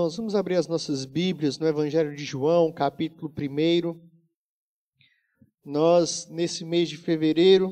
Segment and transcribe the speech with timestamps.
[0.00, 4.00] Irmãos, vamos abrir as nossas Bíblias no Evangelho de João, capítulo 1.
[5.62, 7.70] Nós, nesse mês de fevereiro,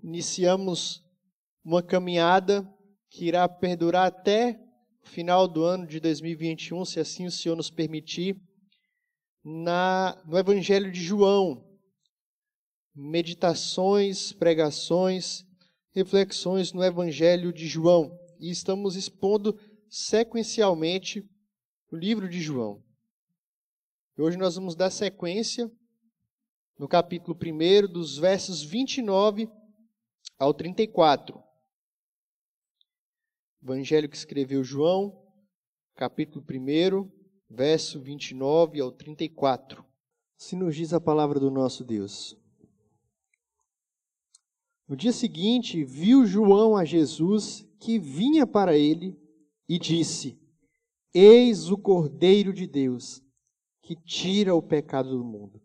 [0.00, 1.02] iniciamos
[1.64, 2.64] uma caminhada
[3.10, 4.60] que irá perdurar até
[5.02, 8.40] o final do ano de 2021, se assim o Senhor nos permitir,
[9.44, 11.68] na, no Evangelho de João.
[12.94, 15.44] Meditações, pregações,
[15.90, 18.16] reflexões no Evangelho de João.
[18.38, 21.28] E estamos expondo sequencialmente
[21.90, 22.82] o livro de João.
[24.16, 25.70] Hoje nós vamos dar sequência
[26.78, 29.50] no capítulo 1, dos versos 29
[30.38, 31.42] ao 34.
[33.62, 35.20] Evangelho que escreveu João,
[35.96, 37.10] capítulo 1,
[37.50, 39.84] verso 29 ao 34.
[40.36, 42.38] Se nos diz a palavra do nosso Deus.
[44.86, 49.18] No dia seguinte, viu João a Jesus que vinha para ele
[49.68, 50.39] e disse:
[51.12, 53.20] Eis o Cordeiro de Deus,
[53.82, 55.60] que tira o pecado do mundo.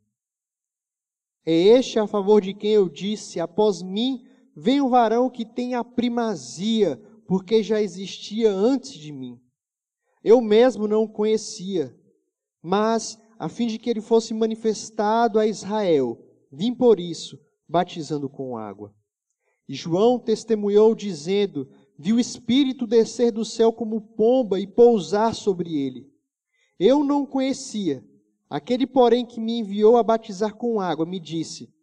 [1.45, 5.75] É este a favor de quem eu disse: Após mim vem o varão que tem
[5.75, 9.39] a primazia, porque já existia antes de mim.
[10.23, 11.95] Eu mesmo não o conhecia,
[12.59, 16.19] mas, a fim de que ele fosse manifestado a Israel,
[16.51, 18.91] vim por isso, batizando com água.
[19.69, 25.75] E João testemunhou, dizendo: viu o Espírito descer do céu como pomba e pousar sobre
[25.75, 26.09] ele.
[26.79, 28.03] Eu não o conhecia.
[28.49, 31.73] Aquele, porém, que me enviou a batizar com água, me disse: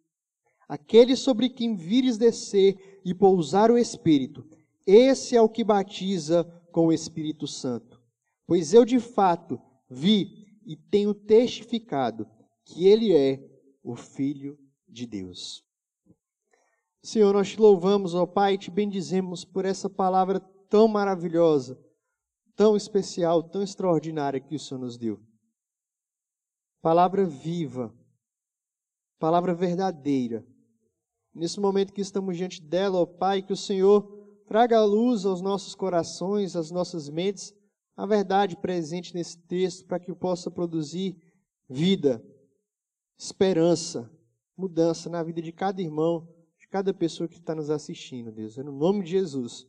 [0.67, 4.45] Aquele sobre quem vires descer e pousar o Espírito,
[4.85, 8.01] esse é o que batiza com o Espírito Santo.
[8.45, 12.27] Pois eu, de fato, vi e tenho testificado
[12.65, 13.43] que ele é
[13.83, 14.57] o Filho
[14.87, 15.63] de Deus.
[17.03, 21.77] Senhor, nós te louvamos, ó Pai, e te bendizemos por essa palavra tão maravilhosa,
[22.55, 25.19] tão especial, tão extraordinária que o Senhor nos deu.
[26.81, 27.93] Palavra viva,
[29.19, 30.47] palavra verdadeira.
[31.35, 34.01] Nesse momento que estamos diante dela, ó Pai, que o Senhor
[34.45, 37.53] traga a luz aos nossos corações, às nossas mentes,
[37.97, 41.17] a verdade presente nesse texto, para que possa produzir
[41.69, 42.23] vida,
[43.17, 44.09] esperança,
[44.55, 46.32] mudança na vida de cada irmão
[46.73, 48.57] cada pessoa que está nos assistindo, Deus.
[48.57, 49.67] É no nome de Jesus,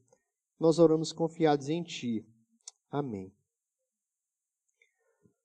[0.59, 2.27] nós oramos confiados em Ti.
[2.91, 3.31] Amém.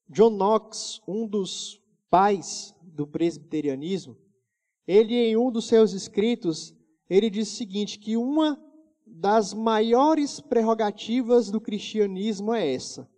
[0.07, 4.17] John Knox, um dos pais do presbiterianismo,
[4.87, 6.73] ele em um dos seus escritos,
[7.09, 8.57] ele diz o seguinte, que uma
[9.05, 13.11] das maiores prerrogativas do cristianismo é essa: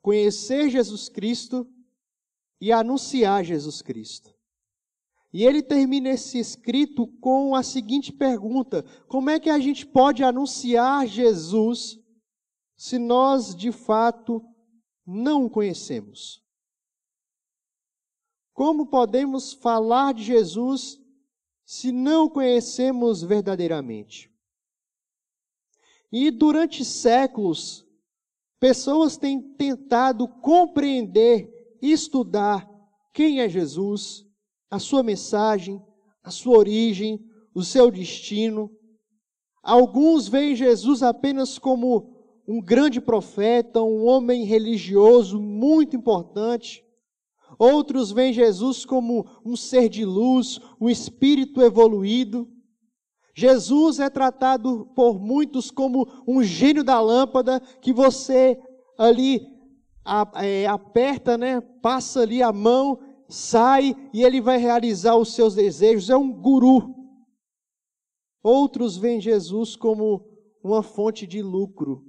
[0.00, 1.68] conhecer Jesus Cristo
[2.60, 4.31] e anunciar Jesus Cristo.
[5.32, 10.22] E ele termina esse escrito com a seguinte pergunta: Como é que a gente pode
[10.22, 11.98] anunciar Jesus
[12.76, 14.44] se nós de fato
[15.06, 16.42] não o conhecemos?
[18.52, 21.00] Como podemos falar de Jesus
[21.64, 24.30] se não o conhecemos verdadeiramente?
[26.12, 27.86] E durante séculos,
[28.60, 32.68] pessoas têm tentado compreender estudar
[33.14, 34.30] quem é Jesus
[34.72, 35.84] a sua mensagem,
[36.24, 37.22] a sua origem,
[37.54, 38.70] o seu destino.
[39.62, 42.16] Alguns veem Jesus apenas como
[42.48, 46.82] um grande profeta, um homem religioso muito importante.
[47.58, 52.48] Outros veem Jesus como um ser de luz, um espírito evoluído.
[53.36, 58.58] Jesus é tratado por muitos como um gênio da lâmpada que você
[58.96, 59.46] ali
[60.36, 61.60] é, aperta, né?
[61.60, 66.94] Passa ali a mão sai e ele vai realizar os seus desejos, é um guru.
[68.42, 70.28] Outros veem Jesus como
[70.62, 72.04] uma fonte de lucro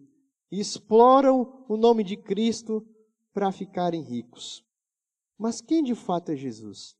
[0.51, 2.85] e exploram o nome de Cristo
[3.33, 4.63] para ficarem ricos.
[5.37, 6.95] Mas quem de fato é Jesus?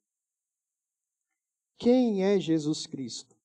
[1.78, 3.36] Quem é Jesus Cristo?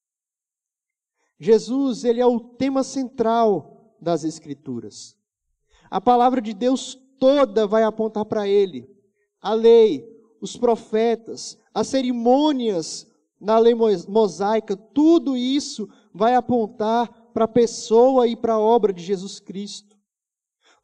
[1.39, 5.17] Jesus, ele é o tema central das Escrituras.
[5.91, 8.89] A palavra de Deus toda vai apontar para ele.
[9.41, 13.07] A lei, os profetas, as cerimônias
[13.41, 13.75] na lei
[14.09, 19.97] mosaica, tudo isso vai apontar para a pessoa e para a obra de Jesus Cristo.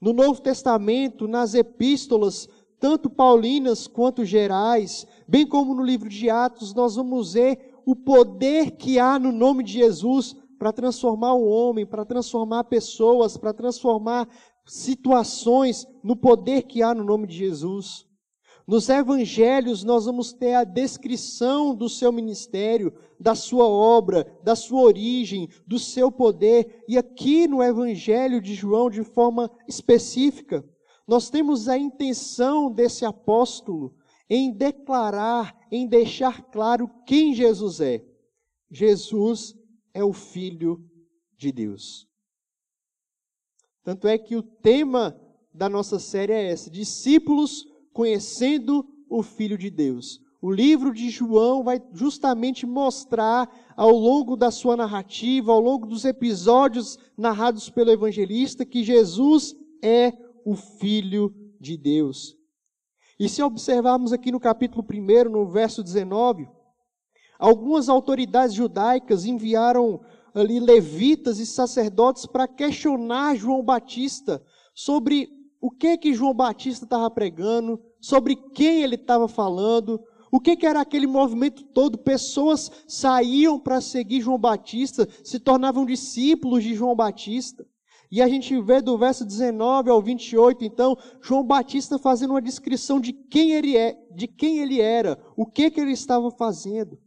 [0.01, 2.49] No Novo Testamento, nas epístolas,
[2.79, 8.73] tanto paulinas quanto gerais, bem como no livro de Atos, nós vamos ver o poder
[8.73, 14.29] que há no nome de Jesus para transformar o homem, para transformar pessoas, para transformar
[14.67, 18.07] situações, no poder que há no nome de Jesus.
[18.67, 24.81] Nos evangelhos, nós vamos ter a descrição do seu ministério, da sua obra, da sua
[24.81, 26.83] origem, do seu poder.
[26.89, 30.65] E aqui no evangelho de João, de forma específica,
[31.07, 33.95] Nós temos a intenção desse apóstolo
[34.29, 38.03] em declarar, em deixar claro quem Jesus é.
[38.71, 39.55] Jesus
[39.93, 40.83] é o Filho
[41.37, 42.09] de Deus.
[43.83, 45.21] Tanto é que o tema
[45.53, 50.21] da nossa série é esse: Discípulos conhecendo o Filho de Deus.
[50.43, 56.05] O livro de João vai justamente mostrar ao longo da sua narrativa, ao longo dos
[56.05, 60.13] episódios narrados pelo evangelista, que Jesus é
[60.45, 62.37] o Filho de Deus.
[63.19, 66.47] E se observarmos aqui no capítulo 1, no verso 19,
[67.39, 70.01] algumas autoridades judaicas enviaram
[70.35, 74.45] ali levitas e sacerdotes para questionar João Batista
[74.75, 75.29] sobre
[75.65, 79.99] o que que João Batista estava pregando, sobre quem ele estava falando,
[80.31, 81.97] o que, que era aquele movimento todo?
[81.97, 87.65] Pessoas saíam para seguir João Batista, se tornavam discípulos de João Batista.
[88.13, 93.01] E a gente vê do verso 19 ao 28, então, João Batista fazendo uma descrição
[93.01, 96.99] de quem ele é, de quem ele era, o que que ele estava fazendo.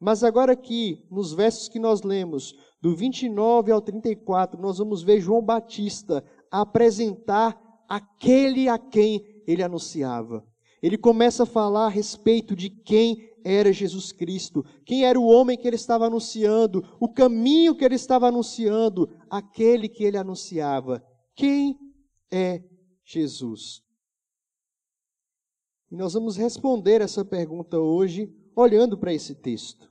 [0.00, 5.20] Mas agora aqui, nos versos que nós lemos, do 29 ao 34, nós vamos ver
[5.20, 10.46] João Batista apresentar aquele a quem ele anunciava.
[10.82, 15.56] Ele começa a falar a respeito de quem era Jesus Cristo, quem era o homem
[15.56, 21.02] que ele estava anunciando, o caminho que ele estava anunciando, aquele que ele anunciava.
[21.34, 21.76] Quem
[22.30, 22.62] é
[23.04, 23.82] Jesus?
[25.90, 29.88] E nós vamos responder essa pergunta hoje olhando para esse texto.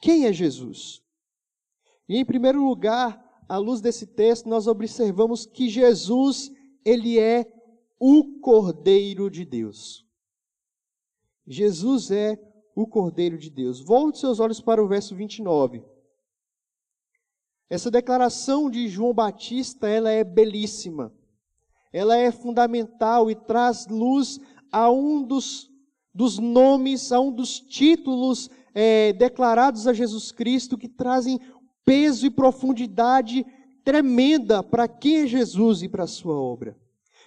[0.00, 1.00] Quem é Jesus?
[2.08, 6.50] E em primeiro lugar, à luz desse texto, nós observamos que Jesus,
[6.84, 7.46] ele é
[7.98, 10.06] o Cordeiro de Deus.
[11.46, 12.38] Jesus é
[12.74, 13.80] o Cordeiro de Deus.
[13.80, 15.84] Volte seus olhos para o verso 29.
[17.68, 21.12] Essa declaração de João Batista, ela é belíssima.
[21.92, 24.38] Ela é fundamental e traz luz
[24.70, 25.70] a um dos,
[26.14, 31.38] dos nomes, a um dos títulos é, declarados a Jesus Cristo que trazem
[31.84, 33.44] peso e profundidade
[33.84, 36.76] tremenda para quem é Jesus e para a sua obra.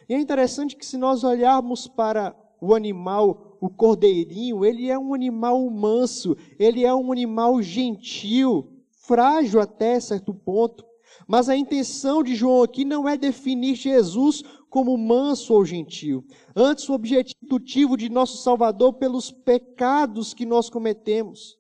[0.07, 5.13] E é interessante que se nós olharmos para o animal, o cordeirinho, ele é um
[5.13, 10.86] animal manso, ele é um animal gentil, frágil até certo ponto.
[11.28, 16.24] Mas a intenção de João aqui não é definir Jesus como manso ou gentil.
[16.56, 21.58] Antes, o objetivo de nosso Salvador pelos pecados que nós cometemos.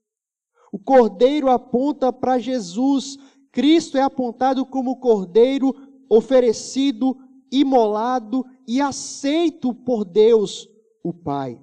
[0.71, 3.17] O cordeiro aponta para Jesus.
[3.55, 5.73] Cristo é apontado como o cordeiro
[6.09, 7.17] oferecido
[7.49, 10.67] imolado e aceito por Deus,
[11.01, 11.57] o Pai.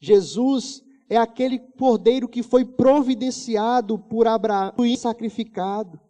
[0.00, 6.00] Jesus é aquele cordeiro que foi providenciado por Abraão e sacrificado.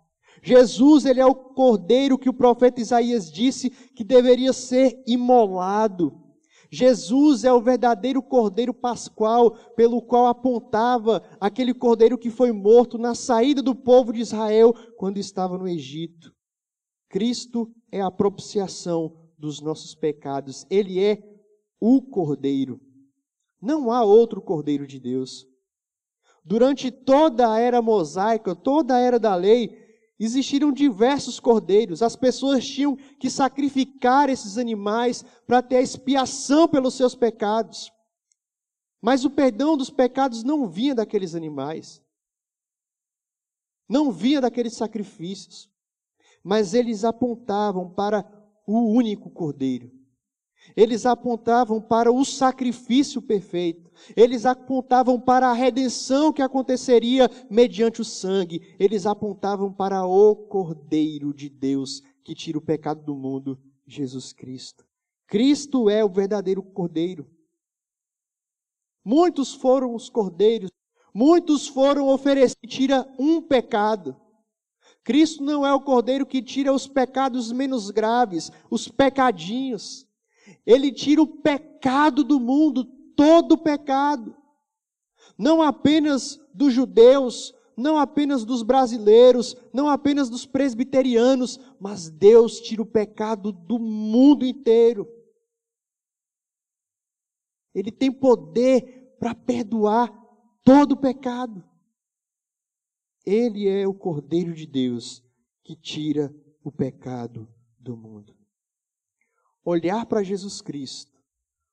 [0.42, 6.18] Jesus, ele é o cordeiro que o profeta Isaías disse que deveria ser imolado.
[6.70, 13.14] Jesus é o verdadeiro cordeiro pascual, pelo qual apontava aquele cordeiro que foi morto na
[13.14, 16.32] saída do povo de Israel quando estava no Egito.
[17.08, 20.64] Cristo é a propiciação dos nossos pecados.
[20.70, 21.20] Ele é
[21.80, 22.80] o Cordeiro.
[23.60, 25.44] Não há outro Cordeiro de Deus.
[26.44, 29.79] Durante toda a era mosaica, toda a era da lei,
[30.20, 32.02] existiram diversos cordeiros.
[32.02, 37.90] As pessoas tinham que sacrificar esses animais para ter a expiação pelos seus pecados.
[39.02, 42.00] Mas o perdão dos pecados não vinha daqueles animais.
[43.88, 45.70] Não vinha daqueles sacrifícios
[46.42, 48.24] mas eles apontavam para
[48.66, 49.90] o único Cordeiro.
[50.76, 53.90] Eles apontavam para o sacrifício perfeito.
[54.16, 58.74] Eles apontavam para a redenção que aconteceria mediante o sangue.
[58.78, 64.84] Eles apontavam para o Cordeiro de Deus que tira o pecado do mundo, Jesus Cristo.
[65.26, 67.26] Cristo é o verdadeiro Cordeiro.
[69.04, 70.70] Muitos foram os cordeiros,
[71.12, 74.14] muitos foram oferecidos, tira um pecado.
[75.02, 80.06] Cristo não é o cordeiro que tira os pecados menos graves, os pecadinhos.
[80.66, 82.84] Ele tira o pecado do mundo,
[83.16, 84.36] todo o pecado.
[85.38, 92.82] Não apenas dos judeus, não apenas dos brasileiros, não apenas dos presbiterianos, mas Deus tira
[92.82, 95.08] o pecado do mundo inteiro.
[97.74, 100.12] Ele tem poder para perdoar
[100.64, 101.64] todo o pecado.
[103.24, 105.22] Ele é o Cordeiro de Deus
[105.62, 107.48] que tira o pecado
[107.78, 108.39] do mundo.
[109.64, 111.18] Olhar para Jesus Cristo,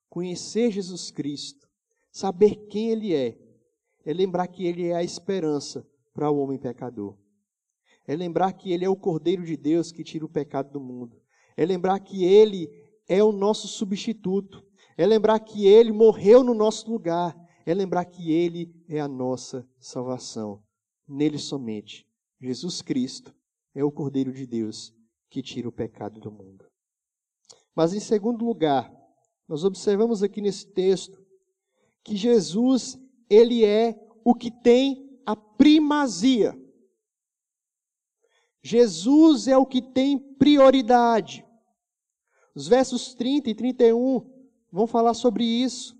[0.08, 1.68] conhecer Jesus Cristo,
[2.10, 3.38] saber quem Ele é,
[4.04, 7.16] é lembrar que Ele é a esperança para o homem pecador.
[8.06, 11.20] É lembrar que Ele é o Cordeiro de Deus que tira o pecado do mundo.
[11.56, 12.68] É lembrar que Ele
[13.08, 14.62] é o nosso substituto,
[14.96, 19.66] é lembrar que ele morreu no nosso lugar, é lembrar que ele é a nossa
[19.78, 20.62] salvação.
[21.06, 22.06] Nele somente.
[22.40, 23.34] Jesus Cristo
[23.74, 24.94] é o Cordeiro de Deus
[25.30, 26.67] que tira o pecado do mundo.
[27.78, 28.92] Mas em segundo lugar,
[29.46, 31.24] nós observamos aqui nesse texto
[32.02, 32.98] que Jesus,
[33.30, 36.60] ele é o que tem a primazia.
[38.60, 41.46] Jesus é o que tem prioridade.
[42.52, 44.28] Os versos 30 e 31
[44.72, 45.96] vão falar sobre isso.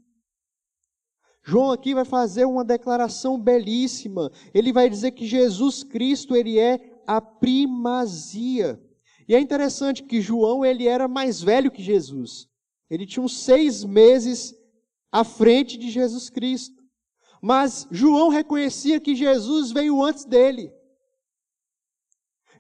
[1.44, 4.32] João aqui vai fazer uma declaração belíssima.
[4.52, 8.82] Ele vai dizer que Jesus Cristo, ele é a primazia.
[9.28, 12.48] E é interessante que João, ele era mais velho que Jesus.
[12.88, 14.54] Ele tinha uns seis meses
[15.12, 16.82] à frente de Jesus Cristo.
[17.42, 20.72] Mas João reconhecia que Jesus veio antes dele.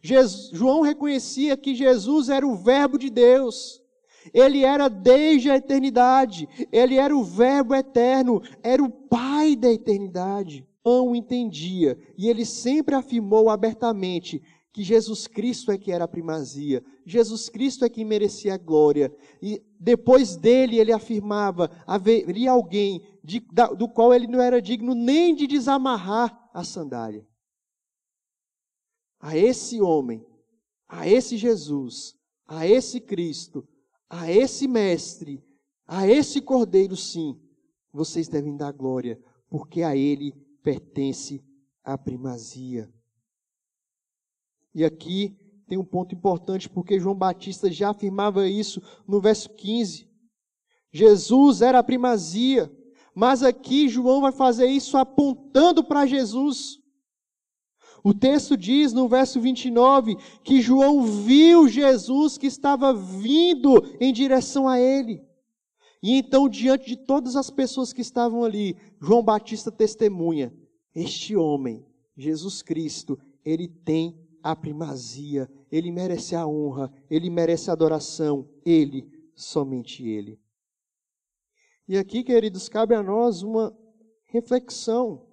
[0.02, 3.82] Jesus, João reconhecia que Jesus era o Verbo de Deus.
[4.32, 6.46] Ele era desde a eternidade.
[6.70, 8.42] Ele era o Verbo eterno.
[8.62, 10.68] Era o Pai da eternidade.
[10.84, 11.98] João entendia.
[12.16, 14.42] E ele sempre afirmou abertamente
[14.78, 16.84] que Jesus Cristo é que era a primazia.
[17.04, 19.12] Jesus Cristo é que merecia a glória.
[19.42, 24.94] E depois dele, ele afirmava: haveria alguém de, da, do qual ele não era digno
[24.94, 27.26] nem de desamarrar a sandália
[29.20, 30.24] a esse homem,
[30.88, 32.14] a esse Jesus,
[32.46, 33.66] a esse Cristo,
[34.08, 35.44] a esse Mestre,
[35.84, 37.36] a esse Cordeiro, sim,
[37.92, 39.20] vocês devem dar glória,
[39.50, 40.32] porque a Ele
[40.62, 41.44] pertence
[41.82, 42.88] a primazia.
[44.74, 50.08] E aqui tem um ponto importante, porque João Batista já afirmava isso no verso 15.
[50.92, 52.72] Jesus era a primazia,
[53.14, 56.78] mas aqui João vai fazer isso apontando para Jesus.
[58.02, 64.68] O texto diz no verso 29 que João viu Jesus que estava vindo em direção
[64.68, 65.22] a ele.
[66.02, 70.54] E então, diante de todas as pessoas que estavam ali, João Batista testemunha:
[70.94, 71.84] este homem,
[72.16, 79.30] Jesus Cristo, ele tem a primazia, ele merece a honra, ele merece a adoração, ele,
[79.34, 80.40] somente ele.
[81.86, 83.76] E aqui, queridos, cabe a nós uma
[84.26, 85.28] reflexão.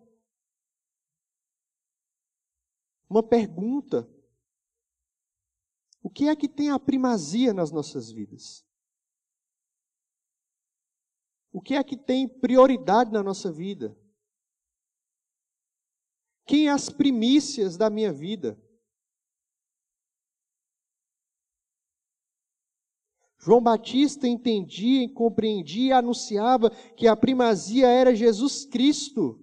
[3.10, 4.10] uma pergunta:
[6.02, 8.66] o que é que tem a primazia nas nossas vidas?
[11.52, 13.98] O que é que tem prioridade na nossa vida?
[16.46, 18.62] Quem é as primícias da minha vida?
[23.46, 29.40] João Batista entendia compreendia e anunciava que a primazia era Jesus Cristo.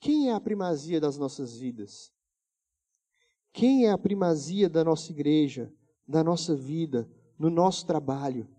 [0.00, 2.12] Quem é a primazia das nossas vidas?
[3.52, 5.72] Quem é a primazia da nossa igreja,
[6.04, 8.50] da nossa vida, no nosso trabalho?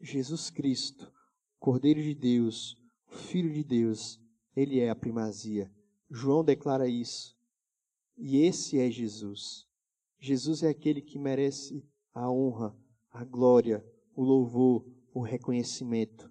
[0.00, 1.12] Jesus Cristo,
[1.60, 4.20] Cordeiro de Deus, Filho de Deus,
[4.56, 5.72] Ele é a primazia.
[6.10, 7.39] João declara isso.
[8.22, 9.66] E esse é Jesus.
[10.18, 12.76] Jesus é aquele que merece a honra,
[13.10, 13.82] a glória,
[14.14, 16.30] o louvor, o reconhecimento.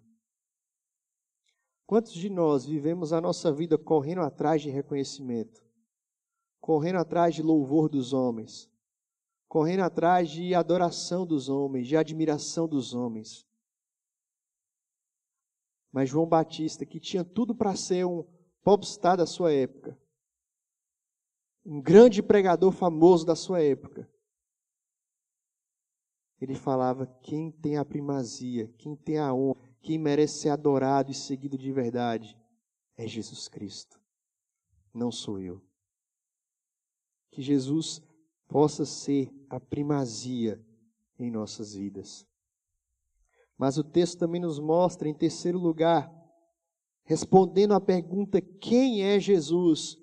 [1.87, 5.65] Quantos de nós vivemos a nossa vida correndo atrás de reconhecimento,
[6.61, 8.69] correndo atrás de louvor dos homens,
[9.47, 13.43] correndo atrás de adoração dos homens, de admiração dos homens?
[15.91, 18.23] Mas João Batista, que tinha tudo para ser um
[18.61, 19.99] popstar da sua época,
[21.69, 24.09] um grande pregador famoso da sua época,
[26.41, 31.13] ele falava: quem tem a primazia, quem tem a honra, quem merece ser adorado e
[31.13, 32.35] seguido de verdade
[32.97, 34.01] é Jesus Cristo,
[34.91, 35.61] não sou eu.
[37.29, 38.01] Que Jesus
[38.47, 40.59] possa ser a primazia
[41.19, 42.25] em nossas vidas.
[43.55, 46.11] Mas o texto também nos mostra, em terceiro lugar,
[47.03, 49.99] respondendo à pergunta: quem é Jesus?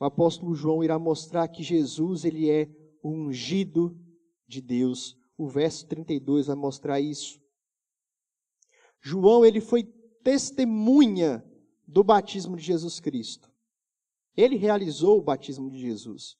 [0.00, 2.66] O apóstolo João irá mostrar que Jesus ele é
[3.02, 3.94] o ungido
[4.48, 5.14] de Deus.
[5.36, 7.38] O verso 32 vai mostrar isso.
[8.98, 9.84] João, ele foi
[10.24, 11.44] testemunha
[11.86, 13.52] do batismo de Jesus Cristo.
[14.34, 16.39] Ele realizou o batismo de Jesus.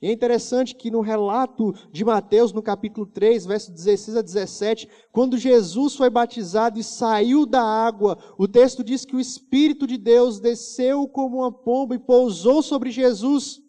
[0.00, 4.88] E é interessante que no relato de Mateus, no capítulo 3, verso 16 a 17,
[5.10, 9.98] quando Jesus foi batizado e saiu da água, o texto diz que o Espírito de
[9.98, 13.60] Deus desceu como uma pomba e pousou sobre Jesus.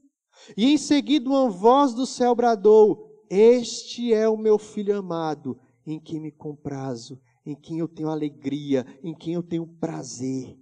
[0.55, 5.99] E em seguida uma voz do céu bradou: Este é o meu filho amado, em
[5.99, 7.19] quem me comprazo
[7.49, 10.57] em quem eu tenho alegria, em quem eu tenho prazer.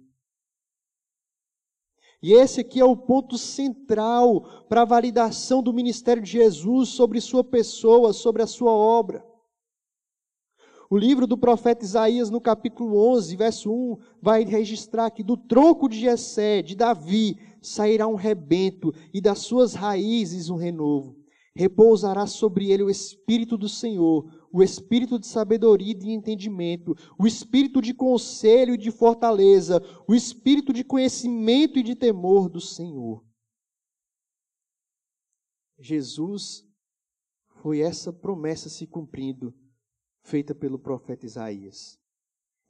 [2.22, 7.20] E esse aqui é o ponto central para a validação do ministério de Jesus sobre
[7.20, 9.24] sua pessoa, sobre a sua obra.
[10.90, 15.86] O livro do profeta Isaías, no capítulo 11, verso 1, vai registrar que do tronco
[15.88, 21.14] de Jessé, de Davi, sairá um rebento e das suas raízes um renovo.
[21.54, 27.26] Repousará sobre ele o espírito do Senhor, o espírito de sabedoria e de entendimento, o
[27.26, 33.24] espírito de conselho e de fortaleza, o espírito de conhecimento e de temor do Senhor.
[35.78, 36.66] Jesus
[37.62, 39.54] foi essa promessa se cumprindo
[40.22, 41.98] feita pelo profeta Isaías.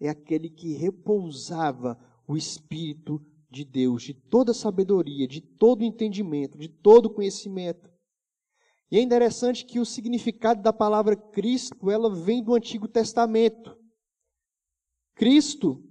[0.01, 6.69] É aquele que repousava o Espírito de Deus, de toda sabedoria, de todo entendimento, de
[6.69, 7.91] todo conhecimento.
[8.91, 13.77] E é interessante que o significado da palavra Cristo, ela vem do Antigo Testamento.
[15.15, 15.85] Cristo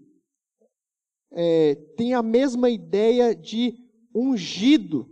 [1.32, 3.76] é, tem a mesma ideia de
[4.16, 5.08] ungido.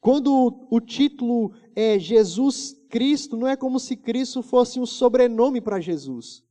[0.00, 5.60] Quando o, o título é Jesus Cristo, não é como se Cristo fosse um sobrenome
[5.60, 6.42] para Jesus.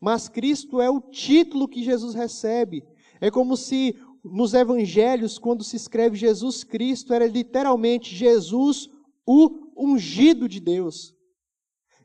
[0.00, 2.82] Mas Cristo é o título que Jesus recebe.
[3.20, 3.94] É como se
[4.32, 8.88] nos evangelhos, quando se escreve Jesus Cristo, era literalmente Jesus,
[9.26, 11.14] o ungido de Deus.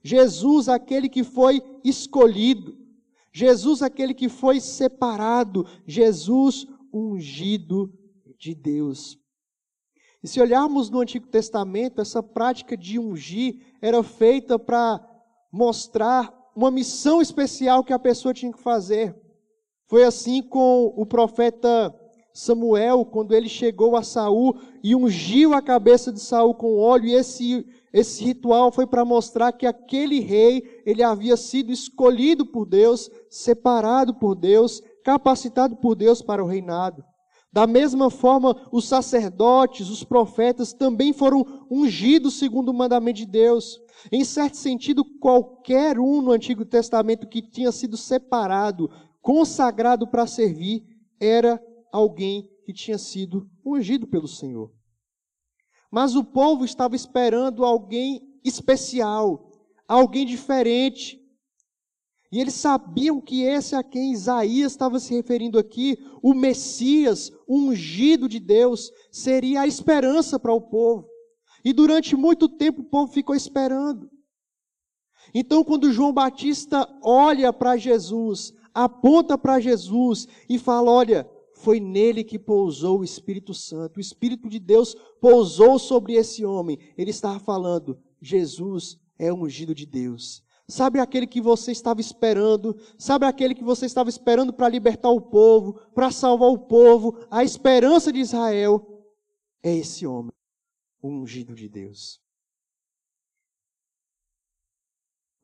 [0.03, 2.77] Jesus, aquele que foi escolhido.
[3.33, 5.65] Jesus, aquele que foi separado.
[5.85, 7.93] Jesus, ungido
[8.37, 9.17] de Deus.
[10.23, 14.99] E se olharmos no Antigo Testamento, essa prática de ungir era feita para
[15.51, 19.15] mostrar uma missão especial que a pessoa tinha que fazer.
[19.87, 21.93] Foi assim com o profeta
[22.33, 27.13] Samuel, quando ele chegou a Saul e ungiu a cabeça de Saul com óleo, e
[27.13, 33.09] esse, esse ritual foi para mostrar que aquele rei, ele havia sido escolhido por Deus,
[33.29, 37.03] separado por Deus, capacitado por Deus para o reinado.
[37.53, 43.81] Da mesma forma, os sacerdotes, os profetas também foram ungidos segundo o mandamento de Deus.
[44.09, 48.89] Em certo sentido, qualquer um no Antigo Testamento que tinha sido separado,
[49.21, 50.85] consagrado para servir,
[51.19, 54.71] era alguém que tinha sido ungido pelo Senhor.
[55.91, 59.51] Mas o povo estava esperando alguém especial,
[59.87, 61.21] alguém diferente,
[62.31, 67.57] e eles sabiam que esse a quem Isaías estava se referindo aqui, o Messias, o
[67.57, 71.09] ungido de Deus, seria a esperança para o povo.
[71.63, 74.09] E durante muito tempo o povo ficou esperando.
[75.33, 81.29] Então, quando João Batista olha para Jesus, aponta para Jesus e fala: Olha,
[81.61, 86.77] foi nele que pousou o Espírito Santo, o Espírito de Deus pousou sobre esse homem.
[86.97, 90.43] Ele estava falando: Jesus é ungido de Deus.
[90.67, 92.75] Sabe aquele que você estava esperando?
[92.97, 97.17] Sabe aquele que você estava esperando para libertar o povo, para salvar o povo?
[97.29, 99.05] A esperança de Israel
[99.61, 100.31] é esse homem,
[101.01, 102.19] o ungido de Deus.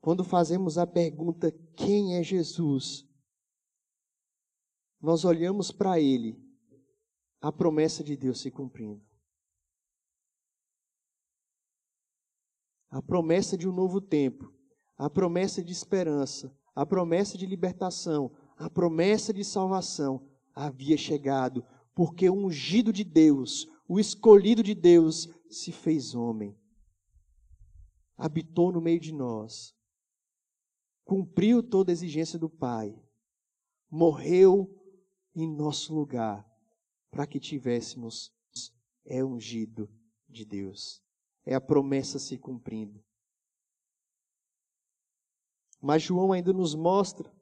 [0.00, 3.07] Quando fazemos a pergunta: quem é Jesus?
[5.00, 6.36] Nós olhamos para ele,
[7.40, 9.02] a promessa de Deus se cumprindo.
[12.90, 14.58] A promessa de um novo tempo
[14.98, 22.28] a promessa de esperança, a promessa de libertação, a promessa de salvação havia chegado, porque
[22.28, 26.58] o ungido de Deus, o escolhido de Deus, se fez homem,
[28.16, 29.72] habitou no meio de nós,
[31.04, 33.00] cumpriu toda a exigência do Pai,
[33.88, 34.77] morreu
[35.42, 36.44] em nosso lugar,
[37.10, 38.32] para que tivéssemos
[39.04, 39.88] é ungido
[40.28, 41.00] de Deus.
[41.46, 43.02] É a promessa se cumprindo.
[45.80, 47.32] Mas João ainda nos mostra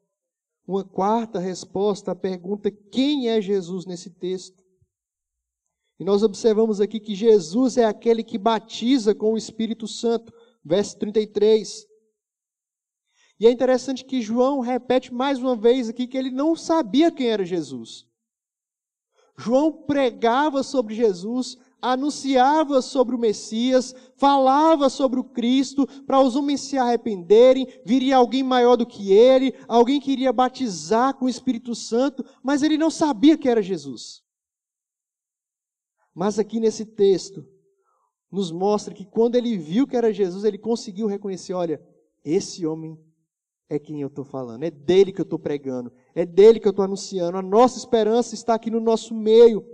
[0.65, 4.63] uma quarta resposta à pergunta: quem é Jesus nesse texto?
[5.99, 10.31] E nós observamos aqui que Jesus é aquele que batiza com o Espírito Santo,
[10.63, 11.85] verso 33.
[13.39, 17.27] E é interessante que João repete mais uma vez aqui que ele não sabia quem
[17.27, 18.07] era Jesus.
[19.37, 26.61] João pregava sobre Jesus, anunciava sobre o Messias, falava sobre o Cristo, para os homens
[26.61, 31.75] se arrependerem, viria alguém maior do que ele, alguém que iria batizar com o Espírito
[31.75, 34.23] Santo, mas ele não sabia que era Jesus.
[36.15, 37.45] Mas aqui nesse texto,
[38.31, 41.79] nos mostra que quando ele viu que era Jesus, ele conseguiu reconhecer: olha,
[42.25, 42.99] esse homem
[43.69, 46.71] é quem eu estou falando, é dele que eu estou pregando, é dele que eu
[46.71, 47.37] estou anunciando.
[47.37, 49.65] A nossa esperança está aqui no nosso meio.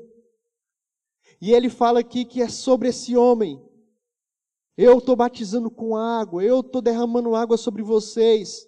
[1.40, 3.62] E ele fala aqui que é sobre esse homem.
[4.76, 8.68] Eu estou batizando com água, eu estou derramando água sobre vocês.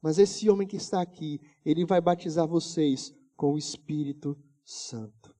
[0.00, 5.34] Mas esse homem que está aqui, ele vai batizar vocês com o Espírito Santo.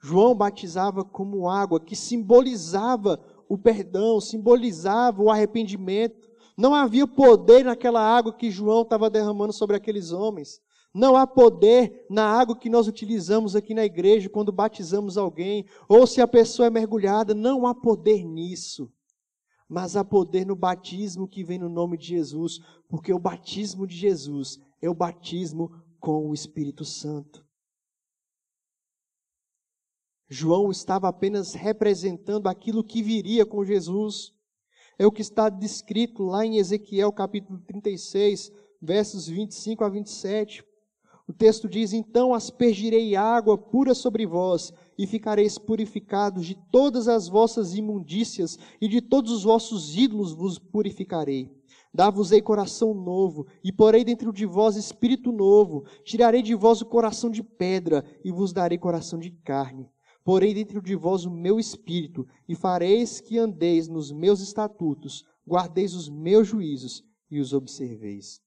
[0.00, 6.25] João batizava como água, que simbolizava o perdão, simbolizava o arrependimento.
[6.56, 10.60] Não havia poder naquela água que João estava derramando sobre aqueles homens.
[10.94, 16.06] Não há poder na água que nós utilizamos aqui na igreja quando batizamos alguém, ou
[16.06, 18.90] se a pessoa é mergulhada, não há poder nisso.
[19.68, 23.94] Mas há poder no batismo que vem no nome de Jesus, porque o batismo de
[23.94, 27.44] Jesus é o batismo com o Espírito Santo.
[30.28, 34.35] João estava apenas representando aquilo que viria com Jesus.
[34.98, 40.64] É o que está descrito lá em Ezequiel capítulo 36, versos 25 a 27.
[41.28, 47.28] O texto diz: Então aspergirei água pura sobre vós, e ficareis purificados de todas as
[47.28, 51.54] vossas imundícias, e de todos os vossos ídolos vos purificarei.
[51.92, 55.84] Dar-vos-ei coração novo, e porei dentro de vós espírito novo.
[56.04, 59.90] Tirarei de vós o coração de pedra, e vos darei coração de carne.
[60.26, 65.94] Porei dentro de vós o meu espírito, e fareis que andeis nos meus estatutos, guardeis
[65.94, 68.44] os meus juízos e os observeis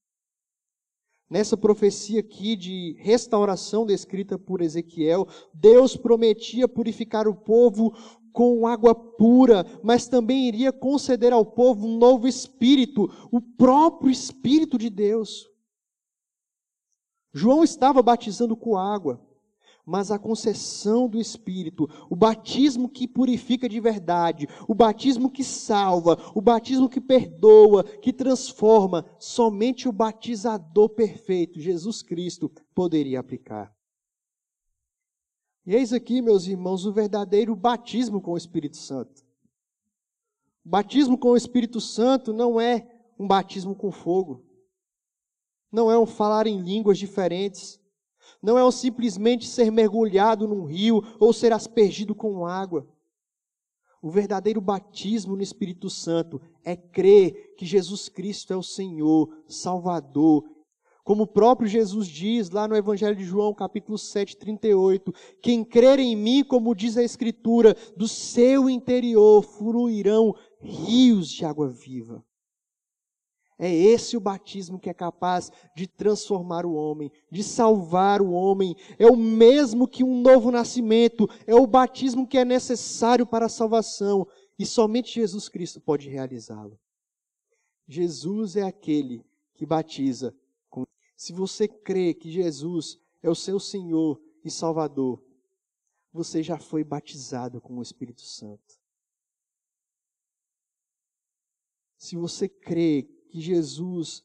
[1.30, 7.94] nessa profecia aqui de restauração descrita por Ezequiel, Deus prometia purificar o povo
[8.32, 14.76] com água pura, mas também iria conceder ao povo um novo espírito, o próprio Espírito
[14.76, 15.48] de Deus.
[17.32, 19.24] João estava batizando com água,
[19.90, 26.16] mas a concessão do Espírito, o batismo que purifica de verdade, o batismo que salva,
[26.32, 33.74] o batismo que perdoa, que transforma, somente o batizador perfeito, Jesus Cristo, poderia aplicar.
[35.66, 39.24] E eis aqui, meus irmãos, o verdadeiro batismo com o Espírito Santo.
[40.64, 44.46] O batismo com o Espírito Santo não é um batismo com fogo,
[45.72, 47.79] não é um falar em línguas diferentes
[48.42, 52.86] não é simplesmente ser mergulhado num rio ou ser aspergido com água.
[54.02, 60.44] O verdadeiro batismo no Espírito Santo é crer que Jesus Cristo é o Senhor, Salvador.
[61.04, 65.98] Como o próprio Jesus diz lá no Evangelho de João, capítulo 7, 38, quem crer
[65.98, 72.24] em mim, como diz a Escritura, do seu interior fluirão rios de água viva.
[73.62, 78.74] É esse o batismo que é capaz de transformar o homem, de salvar o homem.
[78.98, 81.28] É o mesmo que um novo nascimento.
[81.46, 84.26] É o batismo que é necessário para a salvação.
[84.58, 86.80] E somente Jesus Cristo pode realizá-lo.
[87.86, 90.34] Jesus é aquele que batiza.
[90.70, 90.86] Com...
[91.14, 95.22] Se você crê que Jesus é o seu Senhor e Salvador,
[96.10, 98.80] você já foi batizado com o Espírito Santo.
[101.98, 104.24] Se você crê que Jesus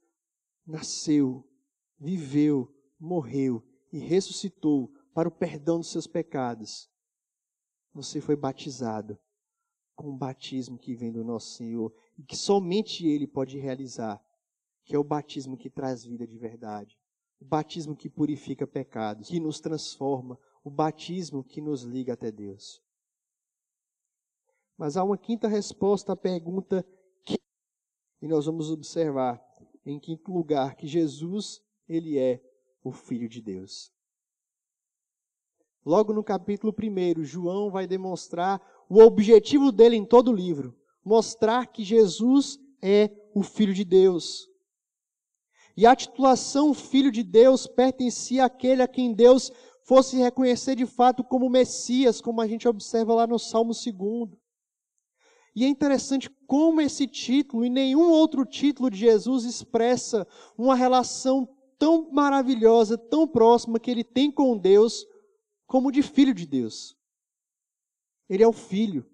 [0.65, 1.47] nasceu,
[1.99, 6.89] viveu, morreu e ressuscitou para o perdão dos seus pecados,
[7.93, 9.17] você foi batizado
[9.95, 14.21] com o batismo que vem do nosso Senhor e que somente Ele pode realizar,
[14.83, 16.99] que é o batismo que traz vida de verdade,
[17.39, 22.83] o batismo que purifica pecados, que nos transforma, o batismo que nos liga até Deus.
[24.77, 26.85] Mas há uma quinta resposta à pergunta
[28.21, 29.41] e nós vamos observar,
[29.85, 32.41] em quinto lugar, que Jesus, ele é
[32.83, 33.91] o Filho de Deus.
[35.85, 41.67] Logo no capítulo 1, João vai demonstrar o objetivo dele em todo o livro: mostrar
[41.67, 44.47] que Jesus é o Filho de Deus.
[45.77, 49.51] E a titulação Filho de Deus pertencia àquele a quem Deus
[49.83, 54.44] fosse reconhecer de fato como Messias, como a gente observa lá no Salmo 2.
[55.55, 61.47] E é interessante como esse título e nenhum outro título de Jesus expressa uma relação
[61.79, 65.07] tão maravilhosa, tão próxima que ele tem com Deus,
[65.65, 66.97] como de filho de Deus.
[68.29, 69.05] Ele é o filho.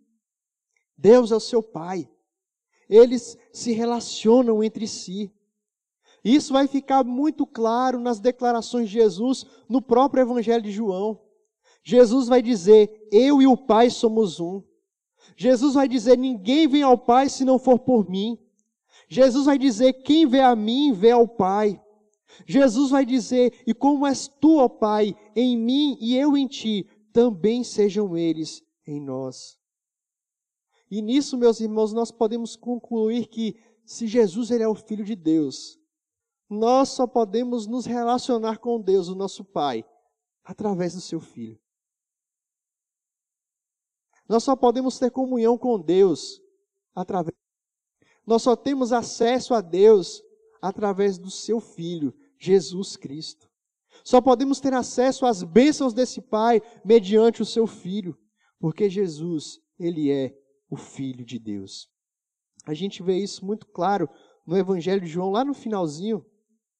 [0.97, 2.09] Deus é o seu pai.
[2.89, 5.31] Eles se relacionam entre si.
[6.23, 11.19] Isso vai ficar muito claro nas declarações de Jesus no próprio Evangelho de João.
[11.83, 14.61] Jesus vai dizer: Eu e o Pai somos um.
[15.35, 18.37] Jesus vai dizer: Ninguém vem ao Pai se não for por mim.
[19.09, 21.81] Jesus vai dizer: Quem vê a mim, vê ao Pai.
[22.45, 26.87] Jesus vai dizer: E como és tu, ó Pai, em mim e eu em ti,
[27.11, 29.57] também sejam eles em nós.
[30.89, 33.55] E nisso, meus irmãos, nós podemos concluir que
[33.85, 35.79] se Jesus ele é o filho de Deus,
[36.49, 39.85] nós só podemos nos relacionar com Deus, o nosso Pai,
[40.43, 41.57] através do seu filho.
[44.31, 46.41] Nós só podemos ter comunhão com Deus
[46.95, 47.35] através.
[48.25, 50.23] Nós só temos acesso a Deus
[50.61, 53.49] através do seu Filho, Jesus Cristo.
[54.05, 58.17] Só podemos ter acesso às bênçãos desse Pai mediante o seu Filho,
[58.57, 60.33] porque Jesus, ele é
[60.69, 61.89] o Filho de Deus.
[62.65, 64.07] A gente vê isso muito claro
[64.47, 66.25] no Evangelho de João, lá no finalzinho,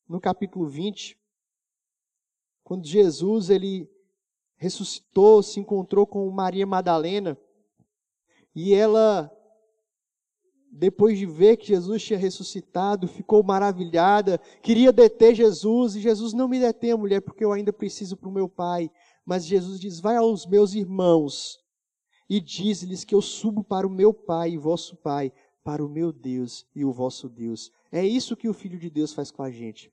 [0.07, 1.19] no capítulo 20,
[2.63, 3.91] quando Jesus ele
[4.61, 7.35] ressuscitou, se encontrou com Maria Madalena,
[8.55, 9.31] e ela
[10.71, 16.47] depois de ver que Jesus tinha ressuscitado, ficou maravilhada, queria deter Jesus, e Jesus não
[16.47, 18.91] me detém, mulher, porque eu ainda preciso para o meu pai.
[19.25, 21.59] Mas Jesus diz: Vai aos meus irmãos
[22.29, 26.13] e diz-lhes que eu subo para o meu pai e vosso pai, para o meu
[26.13, 27.71] Deus e o vosso Deus.
[27.91, 29.91] É isso que o Filho de Deus faz com a gente.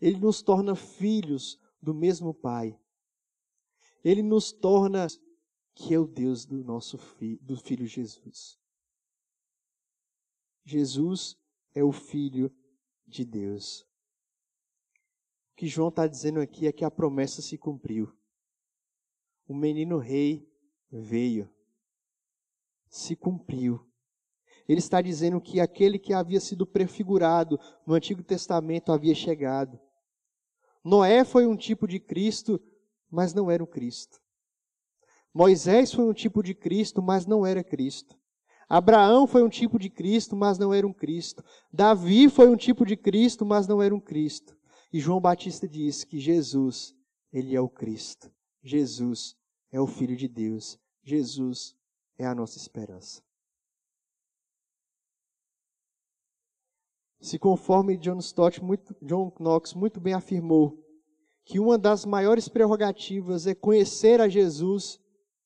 [0.00, 2.78] Ele nos torna filhos do mesmo Pai.
[4.04, 5.06] Ele nos torna
[5.74, 8.58] que é o Deus do nosso filho, do Filho Jesus.
[10.64, 11.36] Jesus
[11.74, 12.54] é o Filho
[13.06, 13.80] de Deus.
[15.52, 18.12] O que João está dizendo aqui é que a promessa se cumpriu.
[19.46, 20.48] O menino rei
[20.90, 21.50] veio,
[22.88, 23.84] se cumpriu.
[24.66, 29.78] Ele está dizendo que aquele que havia sido prefigurado no Antigo Testamento havia chegado.
[30.82, 32.60] Noé foi um tipo de Cristo,
[33.14, 34.20] mas não era o Cristo.
[35.32, 38.18] Moisés foi um tipo de Cristo, mas não era Cristo.
[38.68, 41.44] Abraão foi um tipo de Cristo, mas não era um Cristo.
[41.72, 44.56] Davi foi um tipo de Cristo, mas não era um Cristo.
[44.92, 46.94] E João Batista diz que Jesus,
[47.32, 48.32] ele é o Cristo.
[48.62, 49.36] Jesus
[49.70, 50.78] é o Filho de Deus.
[51.02, 51.76] Jesus
[52.18, 53.22] é a nossa esperança.
[57.20, 60.83] Se conforme John Stott, muito, John Knox muito bem afirmou,
[61.44, 64.98] que uma das maiores prerrogativas é conhecer a Jesus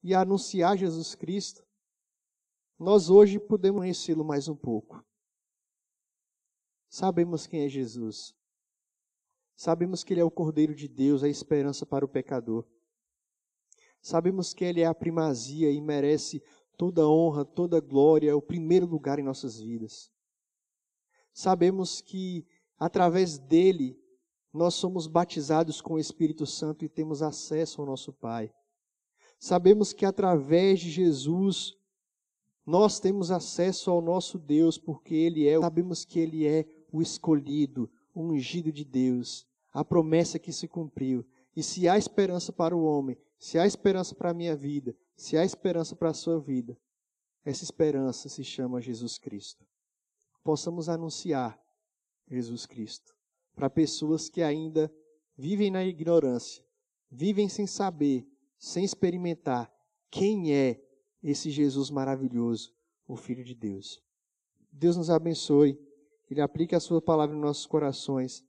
[0.03, 1.67] e anunciar Jesus Cristo,
[2.79, 5.05] nós hoje podemos conhecê-lo mais um pouco.
[6.89, 8.35] Sabemos quem é Jesus.
[9.57, 12.65] Sabemos que Ele é o Cordeiro de Deus, a esperança para o pecador.
[14.01, 16.41] Sabemos que Ele é a primazia e merece
[16.77, 20.13] toda honra, toda glória, o primeiro lugar em nossas vidas.
[21.33, 22.47] Sabemos que
[22.79, 24.01] através dele
[24.53, 28.53] nós somos batizados com o Espírito Santo e temos acesso ao nosso Pai.
[29.39, 31.77] Sabemos que através de Jesus
[32.65, 37.91] nós temos acesso ao nosso Deus porque Ele é, sabemos que Ele é o escolhido,
[38.15, 41.25] o ungido de Deus, a promessa que se cumpriu.
[41.55, 45.37] E se há esperança para o homem, se há esperança para a minha vida, se
[45.37, 46.77] há esperança para a sua vida,
[47.45, 49.65] essa esperança se chama Jesus Cristo.
[50.43, 51.59] Possamos anunciar
[52.29, 53.18] Jesus Cristo
[53.59, 54.89] para pessoas que ainda
[55.37, 56.65] vivem na ignorância,
[57.11, 58.25] vivem sem saber,
[58.57, 59.69] sem experimentar
[60.09, 60.81] quem é
[61.21, 62.73] esse Jesus maravilhoso,
[63.07, 64.01] o Filho de Deus.
[64.71, 65.77] Deus nos abençoe,
[66.31, 68.45] Ele aplique a Sua palavra em nossos corações